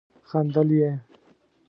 [0.29, 0.91] خندل يې.